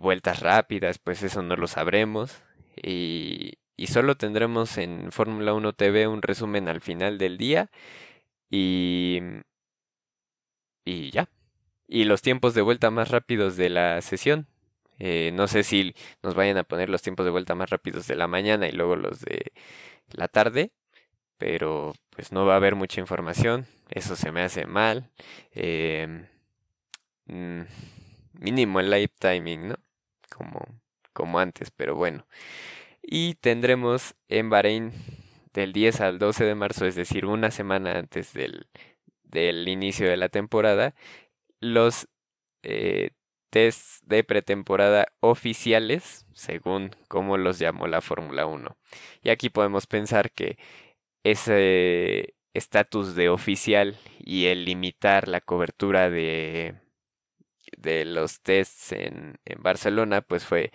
[0.00, 2.42] vueltas rápidas, pues eso no lo sabremos.
[2.76, 7.70] Y, y solo tendremos en Fórmula 1 TV un resumen al final del día
[8.50, 9.20] y
[10.84, 11.28] y ya.
[11.88, 14.46] Y los tiempos de vuelta más rápidos de la sesión.
[14.98, 18.16] Eh, no sé si nos vayan a poner los tiempos de vuelta más rápidos de
[18.16, 19.52] la mañana y luego los de
[20.12, 20.72] la tarde
[21.38, 23.66] pero pues no va a haber mucha información.
[23.90, 25.10] Eso se me hace mal.
[25.52, 26.26] Em,
[27.26, 27.62] mm,
[28.34, 29.76] mínimo el live timing no
[30.30, 30.66] como
[31.12, 32.26] como antes pero bueno
[33.06, 34.92] y tendremos en Bahrein
[35.52, 38.66] del 10 al 12 de marzo, es decir, una semana antes del,
[39.22, 40.94] del inicio de la temporada,
[41.60, 42.08] los
[42.62, 43.10] eh,
[43.50, 48.76] tests de pretemporada oficiales, según como los llamó la Fórmula 1.
[49.22, 50.58] Y aquí podemos pensar que
[51.24, 56.74] ese estatus de oficial y el limitar la cobertura de,
[57.78, 60.72] de los tests en, en Barcelona, pues fue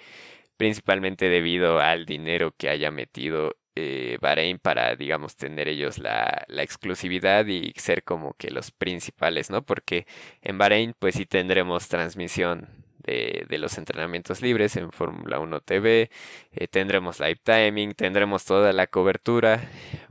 [0.59, 7.45] principalmente debido al dinero que haya metido eh, Bahrein para, digamos, tener ellos la, exclusividad
[7.47, 9.63] y ser como que los principales, ¿no?
[9.65, 10.05] Porque
[10.41, 16.09] en Bahrein, pues sí tendremos transmisión de, de los entrenamientos libres en Fórmula 1 TV,
[16.51, 19.61] eh, tendremos live timing, tendremos toda la cobertura,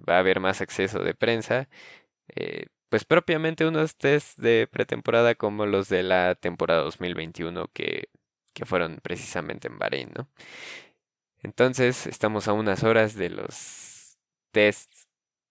[0.08, 1.68] va a haber más acceso de prensa.
[2.36, 8.08] Eh, pues propiamente unos test de pretemporada como los de la temporada 2021 que,
[8.58, 10.28] que fueron precisamente en Bahrein, ¿no?
[11.44, 14.18] Entonces estamos a unas horas de los
[14.50, 15.06] tests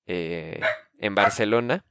[0.08, 0.60] eh,
[1.00, 1.86] en Barcelona,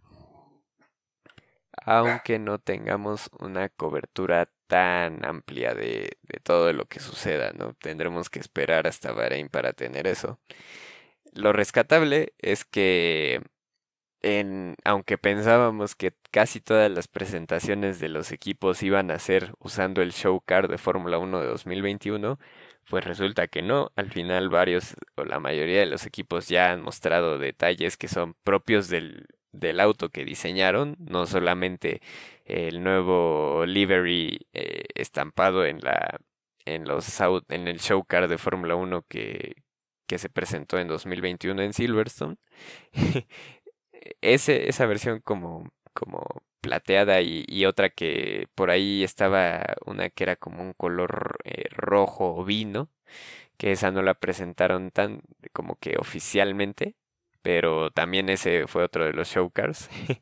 [1.73, 7.73] aunque no tengamos una cobertura tan amplia de, todo lo que suceda, ¿no?
[7.73, 10.39] Tendremos que esperar hasta Bahrein para tener eso.
[11.33, 13.41] Lo rescatable es que
[14.85, 20.13] aunque pensábamos que casi todas las presentaciones de los equipos iban a ser usando el
[20.13, 22.39] show car de Fórmula 1 de 2021,
[22.89, 23.93] pues resulta que no.
[23.97, 28.35] Al final varios o la mayoría de los equipos ya han mostrado detalles que son
[28.45, 29.27] propios del,
[29.81, 32.01] auto que diseñaron, no solamente
[32.45, 36.19] el nuevo livery eh, estampado en la
[36.67, 39.55] en los en el show car de Fórmula 1 que,
[40.07, 42.37] que se presentó en 2021 en Silverstone.
[44.21, 46.25] Ese, esa versión como, como
[46.61, 52.37] plateada y, otra que por ahí estaba una que era como un color eh, rojo
[52.37, 52.91] o vino,
[53.59, 56.97] que esa no la presentaron tan como que oficialmente,
[57.43, 59.89] pero también ese fue otro de los showcars.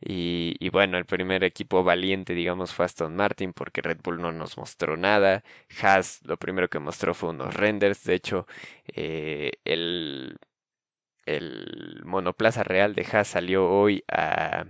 [0.00, 4.32] y, y, bueno, el primer equipo valiente, digamos, fue Aston Martin, porque Red Bull no
[4.32, 5.44] nos mostró nada.
[5.82, 8.04] Haas lo primero que mostró fue unos renders.
[8.04, 8.46] De hecho,
[8.94, 10.38] eh, el,
[11.36, 14.66] el monoplaza real de Haas salió hoy a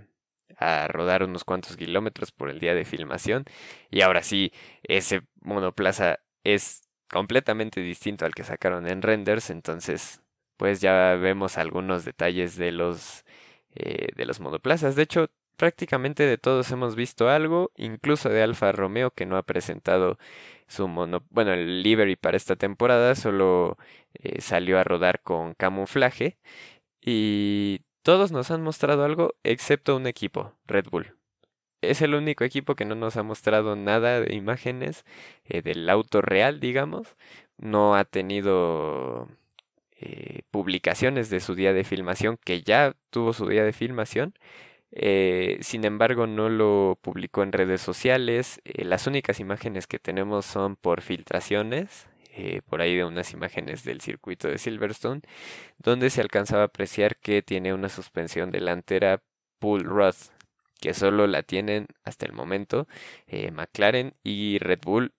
[0.87, 3.45] rodar unos cuantos kilómetros por el día de filmación.
[3.89, 4.51] Y ahora sí,
[4.83, 9.49] ese monoplaza es completamente distinto al que sacaron en renders.
[9.49, 10.21] Entonces,
[10.57, 13.25] pues ya vemos algunos detalles de los,
[13.75, 14.95] eh, de los monoplazas.
[14.95, 19.43] De hecho, prácticamente de todos hemos visto algo, incluso de Alfa Romeo que no ha
[19.43, 20.17] presentado
[20.71, 23.77] su bueno, el livery para esta temporada, solo
[24.13, 26.37] eh, salió a rodar con camuflaje
[27.01, 31.15] y todos nos han mostrado algo excepto un equipo, Red Bull.
[31.81, 35.05] Es el único equipo que no nos ha mostrado nada de imágenes
[35.45, 37.15] eh, del auto real, digamos.
[37.57, 39.27] No ha tenido
[39.99, 44.33] eh, publicaciones de su día de filmación, que ya tuvo su día de filmación.
[44.91, 48.61] Eh, sin embargo, no lo publicó en redes sociales.
[48.65, 53.99] las únicas imágenes que tenemos son por filtraciones eh, por ahí de unas imágenes del
[54.01, 55.21] circuito de Silverstone,
[55.79, 59.21] donde se alcanzaba a apreciar que tiene una suspensión delantera
[59.59, 60.15] pull rod,
[60.79, 62.87] que solo la tienen hasta el momento
[63.27, 65.13] eh, McLaren y Red Bull,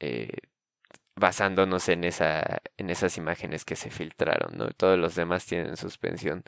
[0.00, 0.38] eh,
[1.16, 4.58] basándonos en, esa, en esas imágenes que se filtraron.
[4.76, 6.44] Todos los demás tienen suspensión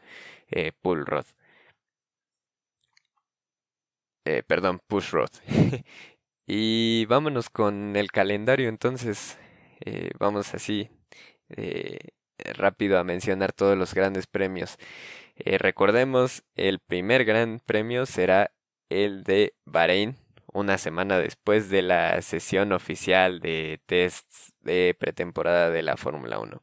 [0.82, 1.26] pull rod.
[4.46, 5.30] Perdón, push rod.
[6.46, 9.38] y vámonos con el calendario entonces.
[9.80, 10.90] Eh, vamos así
[11.56, 11.98] eh,
[12.54, 14.76] rápido a mencionar todos los grandes premios.
[15.36, 18.52] Eh, recordemos, el primer gran premio será
[18.88, 20.16] el de Bahrein,
[20.52, 26.62] una semana después de la sesión oficial de tests de pretemporada de la Fórmula 1.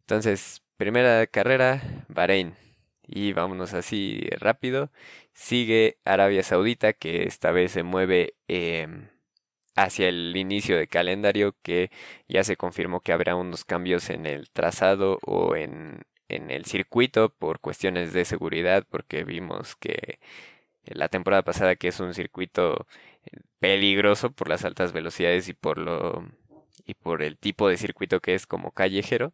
[0.00, 2.54] Entonces, primera carrera, Bahrein.
[3.06, 4.90] Y vámonos así rápido.
[5.32, 9.08] Sigue Arabia Saudita, que esta vez se mueve em,
[9.76, 11.90] hacia el inicio de calendario que
[12.28, 17.30] ya se confirmó que habrá unos cambios en el trazado o en, en el circuito
[17.30, 20.18] por cuestiones de seguridad porque vimos que
[20.86, 22.86] la temporada pasada que es un circuito
[23.58, 26.24] peligroso por las altas velocidades y por lo
[26.86, 29.32] y por el tipo de circuito que es como callejero.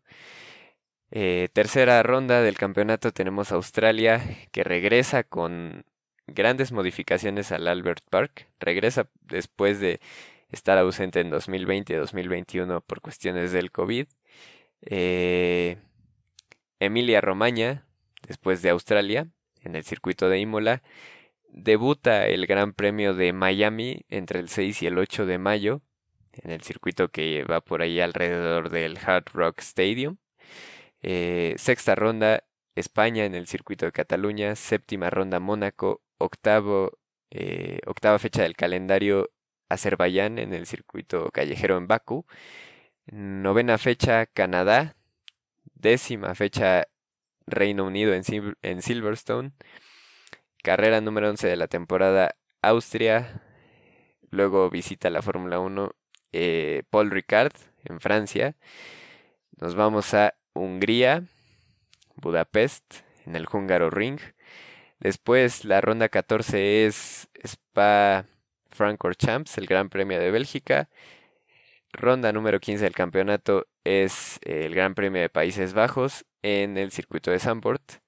[1.13, 5.85] Eh, tercera ronda del campeonato tenemos Australia que regresa con
[6.29, 8.49] grandes modificaciones al Albert Park.
[8.61, 10.01] Regresa después de
[10.51, 14.07] estar ausente en 2020 y 2021 por cuestiones del COVID.
[14.83, 15.79] Eh,
[16.79, 17.87] Emilia Romagna,
[18.27, 19.29] después de Australia,
[19.63, 20.83] en el circuito de Imola,
[21.49, 25.83] debuta el Gran Premio de Miami entre el 6 y el 8 de mayo,
[26.33, 30.17] en el circuito que va por ahí alrededor del Hard Rock Stadium.
[31.03, 32.44] Eh, sexta ronda,
[32.74, 34.57] España en el circuito de Cataluña.
[34.57, 36.03] Séptima ronda, Mónaco.
[36.18, 36.98] Octavo,
[37.30, 39.30] eh, octava fecha del calendario,
[39.68, 42.26] Azerbaiyán en el circuito callejero en Bakú.
[43.07, 44.96] Novena fecha Canadá.
[45.74, 46.86] Décima fecha
[47.46, 49.53] Reino Unido en, Silverstone.
[50.62, 53.42] Carrera número 11 de la temporada Austria.
[54.30, 55.92] Luego visita la Fórmula 1
[56.32, 57.53] eh, Paul Ricard
[57.84, 58.57] en Francia.
[59.59, 61.24] Nos vamos a Hungría,
[62.16, 62.84] Budapest,
[63.26, 64.20] en el Húngaro Ring.
[64.98, 68.26] Después la ronda 14 es Spa
[68.70, 70.88] Francorchamps, el Gran Premio de Bélgica.
[71.92, 77.30] Ronda número 15 del campeonato es el Gran Premio de Países Bajos en el circuito
[77.30, 78.01] de Zandvoort.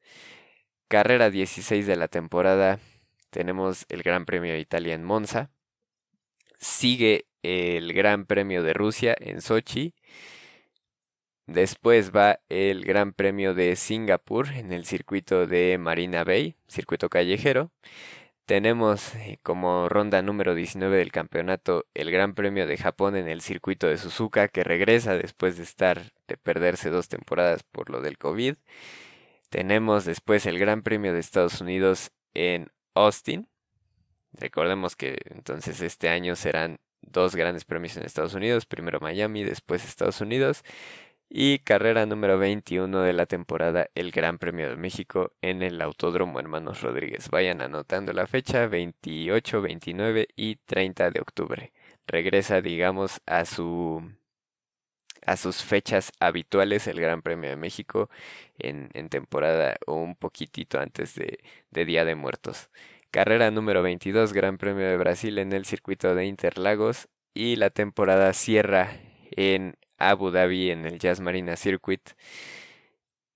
[0.88, 2.78] Carrera 16 de la temporada
[3.30, 5.50] tenemos el Gran Premio de Italia en Monza.
[6.58, 9.94] Sigue el Gran Premio de Rusia en Sochi.
[11.52, 17.70] Después va el Gran Premio de Singapur en el circuito de Marina Bay, circuito callejero.
[18.46, 23.42] Tenemos eh, como ronda número 19 del campeonato el Gran Premio de Japón en el
[23.42, 28.16] circuito de Suzuka que regresa después de estar de perderse dos temporadas por lo del
[28.16, 28.54] COVID.
[29.50, 33.46] Tenemos después el Gran Premio de Estados Unidos en Austin.
[34.32, 39.84] Recordemos que entonces este año serán dos grandes premios en Estados Unidos, primero Miami, después
[39.84, 40.64] Estados Unidos.
[41.34, 46.38] Y carrera número 21 de la temporada, el Gran Premio de México en el Autódromo
[46.38, 47.30] Hermanos Rodríguez.
[47.30, 51.72] Vayan anotando la fecha, 28, 29 y 30 de octubre.
[52.06, 54.02] Regresa, digamos, a su
[55.24, 58.10] a sus fechas habituales el Gran Premio de México
[58.58, 61.38] en, temporada o un poquitito antes de,
[61.70, 62.68] de Día de Muertos.
[63.10, 68.34] Carrera número 22, Gran Premio de Brasil en el circuito de Interlagos y la temporada
[68.34, 69.78] cierra en
[70.10, 72.02] Abu Dhabi en el Jazz Marina Circuit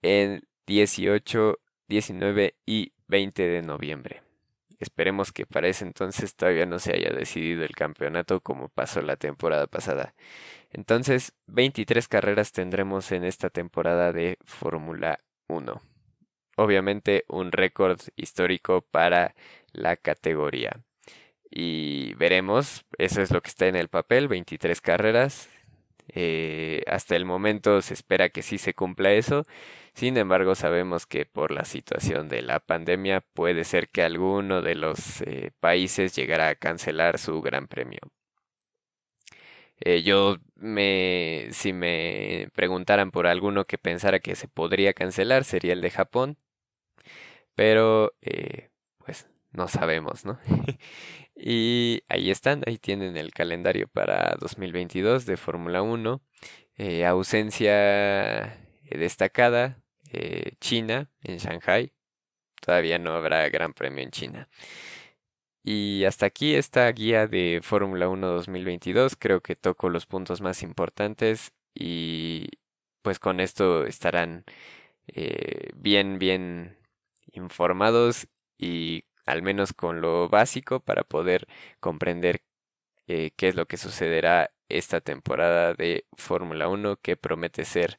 [0.03, 1.59] en 18,
[1.89, 4.23] 19 y 20 de noviembre.
[4.79, 9.17] Esperemos que para ese entonces todavía no se haya decidido el campeonato como pasó la
[9.17, 10.15] temporada pasada.
[10.71, 15.81] Entonces, 23 carreras tendremos en esta temporada de Fórmula 1.
[16.57, 19.35] Obviamente un récord histórico para
[19.73, 20.83] la categoría.
[21.51, 25.49] Y veremos, eso es lo que está en el papel, 23 carreras,
[26.09, 29.45] eh, hasta el momento se espera que sí se cumpla eso.
[29.95, 34.75] Sin embargo, sabemos que por la situación de la pandemia puede ser que alguno de
[34.75, 38.01] los eh, países llegara a cancelar su gran premio.
[39.81, 45.73] Eh, yo me, si me preguntaran por alguno que pensara que se podría cancelar, sería
[45.75, 46.39] el de Japón.
[47.55, 48.13] Pero,
[49.05, 50.39] pues, no sabemos, ¿no?
[51.37, 56.23] Y ahí están, ahí tienen el calendario para 2022 de Fórmula 1.
[56.79, 59.83] Eh, ausencia eh, destacada,
[60.13, 61.93] eh, China en Shanghai.
[62.61, 64.49] Todavía no habrá gran premio en China.
[65.63, 69.17] Y hasta aquí esta guía de Fórmula 1 2022.
[69.17, 72.49] Creo que toco los puntos más importantes y
[73.03, 74.45] pues con esto estarán
[75.75, 76.79] bien, bien
[77.33, 78.27] informados
[78.59, 81.47] y al menos con lo básico para poder
[81.81, 82.43] comprender
[83.09, 87.99] eh, qué es lo que sucederá esta temporada de Fórmula 1 que promete ser,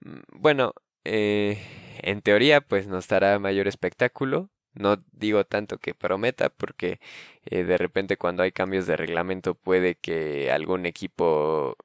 [0.00, 1.58] mm, bueno, eh,
[2.02, 4.50] en teoría pues nos dará mayor espectáculo.
[4.74, 7.00] No digo tanto que prometa porque
[7.44, 11.76] eh, de repente cuando hay cambios de reglamento puede que algún equipo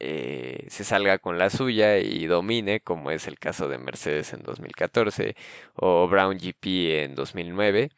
[0.00, 4.42] eh, se salga con la suya y domine, como es el caso de Mercedes en
[4.42, 5.36] 2014
[5.74, 7.90] o Brown GP en 2009.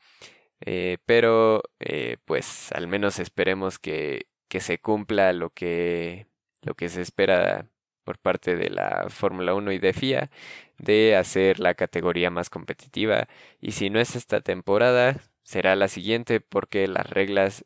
[0.62, 6.26] Eh, pero eh, pues al menos esperemos que, que, se cumpla lo que,
[6.62, 7.66] lo que se espera
[8.04, 10.30] por parte de la Fórmula 1 y de FIA
[10.78, 13.28] de hacer la categoría más competitiva
[13.60, 17.64] y si no es esta temporada será la siguiente porque las reglas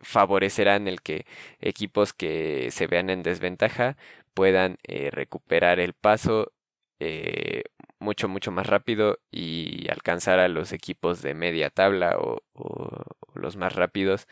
[0.00, 1.26] favorecerán el que
[1.60, 3.96] equipos que se vean en desventaja
[4.34, 6.52] puedan eh, recuperar el paso
[7.00, 7.64] eh,
[7.98, 12.42] mucho mucho más rápido y alcanzar a los equipos de media tabla o,
[13.34, 14.26] los más rápidos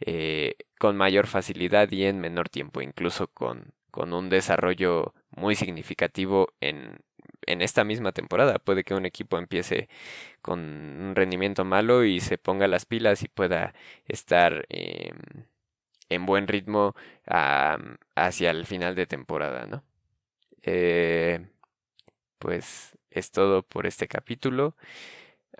[0.00, 6.48] eh, con mayor facilidad y en menor tiempo incluso con, con un desarrollo muy significativo
[6.60, 6.98] en,
[7.46, 8.58] en esta misma temporada.
[8.58, 9.88] Puede que un equipo empiece
[10.42, 13.74] con un rendimiento malo y se ponga las pilas y pueda
[14.06, 15.16] estar em,
[16.08, 16.94] en buen ritmo
[17.26, 19.84] hacia el final de temporada, ¿no?
[20.62, 21.46] Eh,
[22.38, 24.76] pues es todo por este capítulo.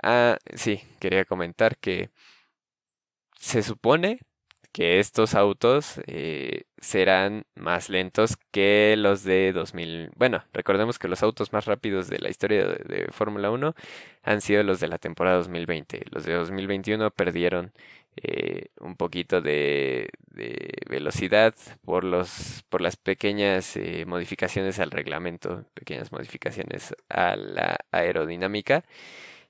[0.03, 2.11] Ah, sí, quería comentar que
[3.39, 4.21] se supone
[4.75, 10.11] que estos autos eh, serán más lentos que los de 2000.
[10.17, 13.73] Bueno, recordemos que los autos más rápidos de la historia de, Fórmula 1
[14.25, 16.07] han sido los de la temporada 2020.
[16.11, 17.73] Los de 2021 perdieron
[18.17, 20.11] eh, un poquito de,
[20.91, 21.55] velocidad
[21.85, 28.85] por, los, por las pequeñas eh, modificaciones al reglamento, pequeñas modificaciones a la aerodinámica.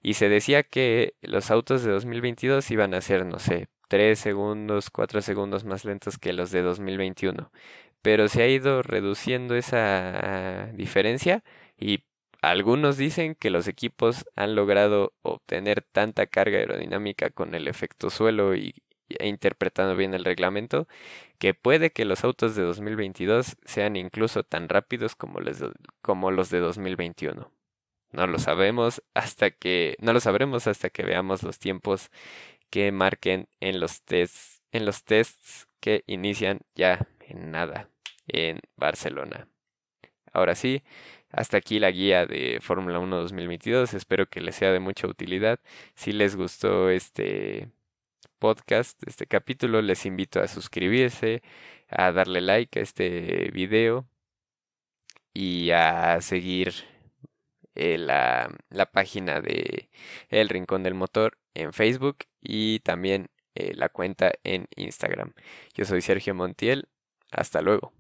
[0.03, 4.91] Y se decía que los autos de 2022 iban a ser, no sé, 3 segundos,
[4.91, 7.51] 4 segundos más lentos que los de 2021.
[8.03, 11.43] Pero se ha ido reduciendo esa diferencia
[11.79, 12.05] y
[12.43, 18.55] algunos dicen que los equipos han logrado obtener tanta carga aerodinámica con el efecto suelo
[18.55, 18.75] y,
[19.09, 20.87] e interpretando bien el reglamento
[21.39, 25.41] que puede que los autos de 2022 sean incluso tan rápidos como
[26.03, 27.51] como los de 2021.
[28.13, 32.11] No lo sabemos hasta que no lo sabremos hasta que veamos los tiempos
[32.71, 37.89] que marquen en los tests en los tests que inician ya en nada
[38.27, 39.49] en Barcelona.
[40.33, 40.83] Ahora sí,
[41.31, 43.95] hasta aquí la guía de Fórmula 1 2022.
[43.95, 45.61] Espero que les sea de mucha utilidad.
[45.95, 47.69] Si les gustó este
[48.39, 51.43] podcast, este capítulo, les invito a suscribirse,
[51.89, 54.07] a darle like a este video
[55.35, 56.94] y a seguir
[57.75, 59.89] eh, la, la, página de
[60.29, 65.33] El Rincón del Motor en Facebook y también eh, la cuenta en Instagram.
[65.75, 66.89] Yo soy Sergio Montiel.
[67.31, 67.93] Hasta luego.